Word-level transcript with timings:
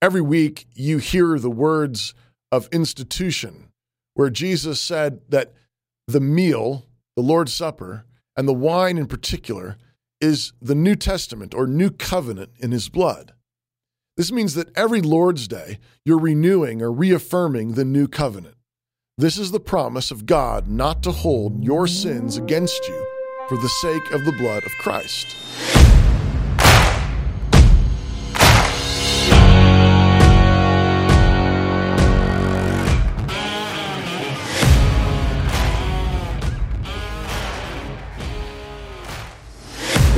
Every 0.00 0.20
week 0.20 0.66
you 0.74 0.98
hear 0.98 1.38
the 1.38 1.50
words 1.50 2.14
of 2.52 2.68
institution 2.70 3.72
where 4.14 4.30
Jesus 4.30 4.80
said 4.80 5.20
that 5.28 5.52
the 6.06 6.20
meal, 6.20 6.86
the 7.16 7.22
Lord's 7.22 7.52
Supper, 7.52 8.04
and 8.36 8.46
the 8.46 8.54
wine 8.54 8.96
in 8.96 9.06
particular 9.06 9.76
is 10.20 10.52
the 10.62 10.74
New 10.74 10.94
Testament 10.94 11.52
or 11.54 11.66
New 11.66 11.90
Covenant 11.90 12.50
in 12.58 12.70
his 12.70 12.88
blood. 12.88 13.32
This 14.16 14.30
means 14.30 14.54
that 14.54 14.76
every 14.76 15.00
Lord's 15.00 15.48
Day 15.48 15.78
you're 16.04 16.18
renewing 16.18 16.80
or 16.80 16.92
reaffirming 16.92 17.72
the 17.72 17.84
New 17.84 18.06
Covenant. 18.08 18.56
This 19.16 19.36
is 19.36 19.50
the 19.50 19.60
promise 19.60 20.12
of 20.12 20.26
God 20.26 20.68
not 20.68 21.02
to 21.02 21.10
hold 21.10 21.64
your 21.64 21.88
sins 21.88 22.36
against 22.36 22.86
you 22.86 23.06
for 23.48 23.56
the 23.56 23.68
sake 23.68 24.12
of 24.12 24.24
the 24.24 24.32
blood 24.32 24.64
of 24.64 24.72
Christ. 24.78 25.77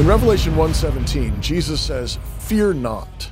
In 0.01 0.07
Revelation 0.07 0.57
1:17, 0.57 1.43
Jesus 1.43 1.79
says, 1.79 2.19
"Fear 2.39 2.73
not. 2.73 3.31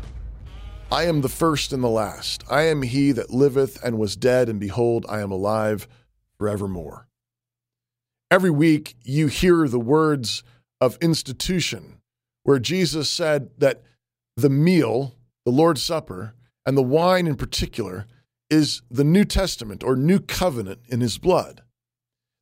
I 0.93 1.05
am 1.05 1.23
the 1.23 1.29
first 1.31 1.73
and 1.73 1.83
the 1.83 1.89
last. 1.89 2.45
I 2.51 2.65
am 2.65 2.83
he 2.83 3.11
that 3.13 3.31
liveth 3.31 3.83
and 3.83 3.99
was 3.99 4.17
dead, 4.17 4.51
and 4.51 4.61
behold, 4.61 5.07
I 5.09 5.23
am 5.23 5.31
alive 5.31 5.89
forevermore." 6.37 7.09
Every 8.31 8.51
week 8.51 8.97
you 9.03 9.29
hear 9.29 9.67
the 9.67 9.81
words 9.81 10.43
of 10.79 10.99
institution 11.01 12.03
where 12.43 12.59
Jesus 12.59 13.09
said 13.09 13.49
that 13.57 13.83
the 14.37 14.51
meal, 14.51 15.15
the 15.47 15.53
Lord's 15.53 15.83
Supper, 15.83 16.35
and 16.67 16.77
the 16.77 16.83
wine 16.83 17.27
in 17.27 17.37
particular 17.37 18.07
is 18.51 18.83
the 18.91 19.05
New 19.05 19.25
Testament 19.25 19.83
or 19.83 19.97
New 19.97 20.21
Covenant 20.21 20.81
in 20.87 21.01
his 21.01 21.17
blood. 21.17 21.63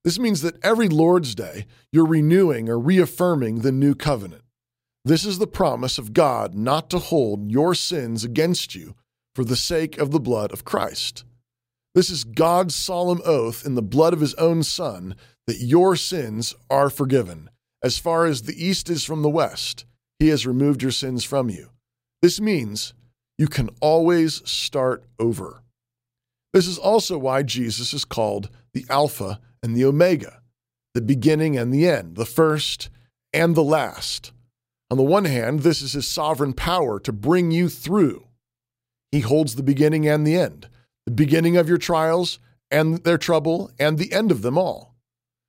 This 0.07 0.21
means 0.21 0.43
that 0.43 0.65
every 0.65 0.89
Lord's 0.89 1.35
Day, 1.35 1.67
you're 1.91 2.07
renewing 2.07 2.69
or 2.69 2.79
reaffirming 2.79 3.63
the 3.63 3.73
new 3.73 3.93
covenant. 3.93 4.45
This 5.05 5.25
is 5.25 5.41
the 5.41 5.49
promise 5.49 5.99
of 5.99 6.13
God 6.13 6.55
not 6.55 6.89
to 6.91 7.01
hold 7.01 7.51
your 7.51 7.75
sins 7.75 8.23
against 8.23 8.77
you 8.77 8.95
for 9.35 9.43
the 9.43 9.57
sake 9.57 9.99
of 9.99 10.13
the 10.13 10.21
blood 10.21 10.53
of 10.53 10.65
Christ. 10.65 11.25
This 11.97 12.09
is 12.09 12.23
God's 12.23 12.77
solemn 12.77 13.21
oath 13.25 13.67
in 13.67 13.75
the 13.75 13.83
blood 13.83 14.13
of 14.13 14.21
his 14.21 14.35
own 14.35 14.63
Son 14.63 15.17
that 15.49 15.59
your 15.59 15.97
sins 15.97 16.55
are 16.71 16.89
forgiven. 16.89 17.51
As 17.83 17.99
far 17.99 18.27
as 18.27 18.43
the 18.43 18.65
east 18.65 18.89
is 18.89 19.05
from 19.05 19.23
the 19.23 19.29
west, 19.29 19.87
he 20.21 20.29
has 20.29 20.47
removed 20.47 20.83
your 20.83 20.93
sins 20.93 21.25
from 21.25 21.51
you. 21.51 21.71
This 22.23 22.41
means 22.41 22.95
you 23.39 23.49
can 23.49 23.71
always 23.81 24.49
start 24.49 25.03
over. 25.19 25.65
This 26.53 26.69
is 26.69 26.79
also 26.79 27.19
why 27.19 27.43
Jesus 27.43 27.93
is 27.93 28.05
called 28.05 28.51
the 28.73 28.87
Alpha 28.89 29.41
and 29.67 29.77
the 29.77 29.85
Omega, 29.85 30.41
the 30.95 31.03
beginning 31.03 31.59
and 31.59 31.75
the 31.75 31.89
end, 31.89 32.15
the 32.15 32.25
first 32.25 32.89
and 33.33 33.57
the 33.57 33.65
last. 33.65 34.31
On 34.93 34.97
the 34.97 35.03
one 35.03 35.25
hand, 35.25 35.61
this 35.61 35.83
is 35.83 35.95
his 35.95 36.07
sovereign 36.07 36.53
power 36.53 37.01
to 37.01 37.13
bring 37.13 37.51
you 37.51 37.69
through. 37.69 38.29
He 39.11 39.21
holds 39.21 39.57
the 39.57 39.65
beginning 39.65 40.07
and 40.07 40.25
the 40.25 40.37
end, 40.37 40.69
the 41.05 41.13
beginning 41.13 41.57
of 41.57 41.69
your 41.69 41.79
trials 41.79 42.39
and 42.71 42.99
their 42.99 43.19
trouble, 43.19 43.73
and 43.79 43.99
the 43.99 44.13
end 44.13 44.31
of 44.31 44.43
them 44.43 44.57
all. 44.57 44.95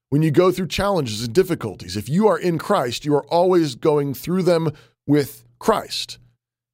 When 0.09 0.23
you 0.23 0.31
go 0.31 0.51
through 0.51 0.67
challenges 0.67 1.23
and 1.23 1.33
difficulties, 1.33 1.95
if 1.95 2.09
you 2.09 2.27
are 2.27 2.39
in 2.39 2.57
Christ, 2.57 3.05
you 3.05 3.13
are 3.13 3.25
always 3.27 3.75
going 3.75 4.15
through 4.15 4.43
them 4.43 4.71
with 5.05 5.45
Christ. 5.59 6.17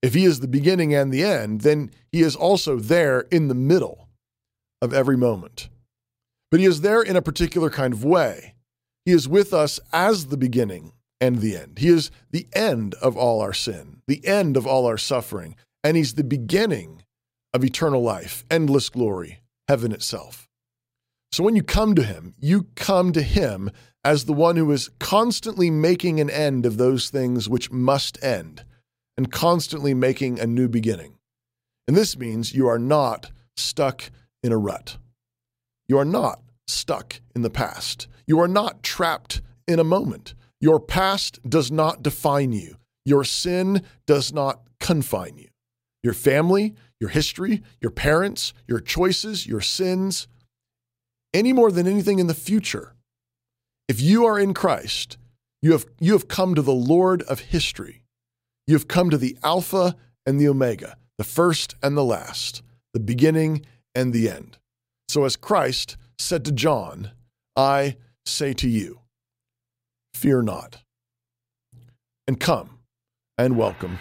If 0.02 0.13
He 0.13 0.23
is 0.23 0.39
the 0.39 0.47
beginning 0.47 0.94
and 0.95 1.11
the 1.11 1.23
end, 1.23 1.61
then 1.61 1.91
He 2.09 2.22
is 2.22 2.38
also 2.38 2.78
there 2.78 3.22
in 3.31 3.50
the 3.50 3.55
middle 3.55 4.07
of 4.81 4.94
every 4.94 5.17
moment 5.17 5.69
but 6.53 6.59
he 6.59 6.67
is 6.67 6.81
there 6.81 7.01
in 7.01 7.15
a 7.15 7.21
particular 7.23 7.71
kind 7.71 7.95
of 7.95 8.05
way. 8.05 8.53
He 9.05 9.11
is 9.11 9.27
with 9.27 9.55
us 9.55 9.79
as 9.91 10.28
the 10.28 10.38
beginning 10.38 10.94
and 11.19 11.39
the 11.39 11.57
end. 11.57 11.79
He 11.79 11.88
is 11.88 12.11
the 12.29 12.45
end 12.53 12.94
of 13.01 13.17
all 13.17 13.41
our 13.41 13.53
sin, 13.53 14.03
the 14.07 14.23
end 14.23 14.55
of 14.55 14.67
all 14.67 14.85
our 14.85 15.00
suffering, 15.00 15.55
and 15.83 15.97
he's 15.97 16.13
the 16.13 16.23
beginning 16.23 17.05
of 17.55 17.63
eternal 17.63 18.03
life, 18.03 18.45
endless 18.51 18.89
glory, 18.89 19.39
heaven 19.67 19.91
itself. 19.91 20.47
So 21.31 21.44
when 21.44 21.55
you 21.55 21.63
come 21.63 21.95
to 21.95 22.03
him, 22.03 22.35
you 22.38 22.67
come 22.75 23.13
to 23.13 23.23
him 23.23 23.72
as 24.03 24.25
the 24.25 24.31
one 24.33 24.55
who 24.55 24.69
is 24.69 24.91
constantly 24.99 25.72
making 25.72 26.19
an 26.19 26.29
end 26.29 26.67
of 26.67 26.78
those 26.78 27.09
things 27.09 27.49
which 27.49 27.72
must 27.72 28.23
end 28.23 28.63
and 29.17 29.31
constantly 29.31 29.95
making 29.95 30.39
a 30.39 30.45
new 30.45 30.67
beginning. 30.67 31.17
And 31.88 31.97
this 31.97 32.16
means 32.16 32.53
you 32.53 32.67
are 32.67 32.78
not 32.78 33.31
stuck 33.57 34.11
in 34.44 34.51
a 34.51 34.57
rut. 34.59 34.99
You 35.88 35.97
are 35.97 36.05
not 36.05 36.41
stuck 36.67 37.21
in 37.35 37.41
the 37.41 37.49
past. 37.49 38.07
You 38.25 38.39
are 38.39 38.47
not 38.47 38.83
trapped 38.83 39.41
in 39.67 39.79
a 39.79 39.83
moment. 39.83 40.33
Your 40.59 40.79
past 40.79 41.39
does 41.47 41.71
not 41.71 42.03
define 42.03 42.53
you. 42.53 42.77
Your 43.05 43.23
sin 43.23 43.83
does 44.07 44.31
not 44.31 44.61
confine 44.79 45.38
you. 45.38 45.49
Your 46.03 46.13
family, 46.13 46.73
your 46.99 47.09
history, 47.09 47.63
your 47.81 47.91
parents, 47.91 48.53
your 48.67 48.79
choices, 48.79 49.45
your 49.45 49.61
sins, 49.61 50.27
any 51.33 51.51
more 51.51 51.72
than 51.72 51.88
anything 51.88 52.19
in 52.19 52.27
the 52.27 52.33
future. 52.33 52.93
If 53.88 53.99
you 53.99 54.25
are 54.25 54.39
in 54.39 54.53
Christ, 54.53 55.17
you 55.61 55.73
have, 55.73 55.85
you 55.99 56.13
have 56.13 56.27
come 56.27 56.55
to 56.55 56.61
the 56.61 56.73
Lord 56.73 57.23
of 57.23 57.39
history. 57.39 58.03
You 58.67 58.75
have 58.75 58.88
come 58.88 59.09
to 59.09 59.17
the 59.17 59.38
Alpha 59.43 59.95
and 60.25 60.39
the 60.39 60.47
Omega, 60.47 60.97
the 61.17 61.23
first 61.23 61.75
and 61.83 61.97
the 61.97 62.03
last, 62.03 62.61
the 62.93 62.99
beginning 62.99 63.66
and 63.93 64.13
the 64.13 64.29
end. 64.29 64.57
So, 65.13 65.25
as 65.25 65.35
Christ 65.35 65.96
said 66.18 66.44
to 66.46 66.51
John, 66.51 67.12
I 67.56 67.97
say 68.25 68.51
to 68.53 68.68
you, 68.68 69.01
fear 70.16 70.41
not, 70.41 70.79
and 72.25 72.40
come 72.40 72.79
and 73.38 73.56
welcome 73.56 74.00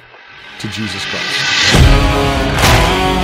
to 0.61 0.69
Jesus 0.69 1.05
Christ. 1.05 3.22